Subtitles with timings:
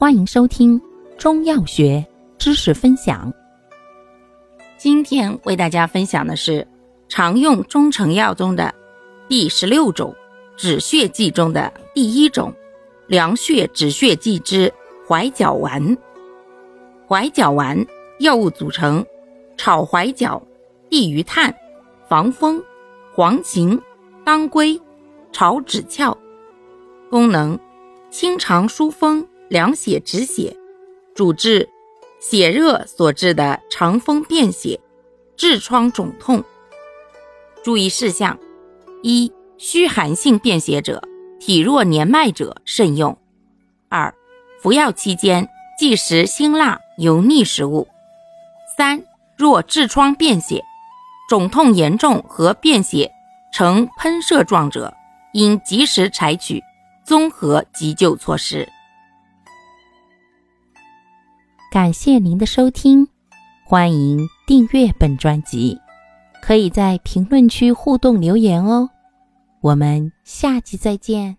[0.00, 0.80] 欢迎收听
[1.18, 2.06] 中药学
[2.38, 3.32] 知识分享。
[4.76, 6.64] 今天为大家分享的是
[7.08, 8.72] 常用中成药中的
[9.26, 10.14] 第十六种
[10.56, 12.54] 止血剂中的第一种
[13.08, 14.72] 凉血止血剂之
[15.04, 15.98] 怀角丸。
[17.08, 17.84] 怀角丸
[18.20, 19.04] 药物组成：
[19.56, 20.40] 炒怀角、
[20.88, 21.52] 地榆炭、
[22.08, 22.62] 防风、
[23.12, 23.76] 黄芩、
[24.24, 24.80] 当归、
[25.32, 26.16] 炒枳壳。
[27.10, 27.58] 功能：
[28.12, 30.56] 清肠疏风、凉血止血，
[31.14, 31.68] 主治
[32.20, 34.78] 血热所致的肠风便血、
[35.36, 36.44] 痔疮肿痛。
[37.64, 38.38] 注意事项：
[39.02, 41.02] 一、虚寒性便血者、
[41.40, 43.16] 体弱年迈者慎用；
[43.88, 44.14] 二、
[44.60, 47.86] 服药期间忌食辛辣油腻食物；
[48.76, 49.02] 三、
[49.36, 50.62] 若痔疮便血、
[51.28, 53.10] 肿痛严重和便血
[53.52, 54.92] 呈喷射状者，
[55.32, 56.62] 应及时采取。
[57.04, 58.68] 综合急救措施。
[61.70, 63.06] 感谢您的收听，
[63.66, 65.78] 欢迎订阅本专辑，
[66.42, 68.88] 可以在评论区互动留言哦。
[69.60, 71.37] 我们下集再见。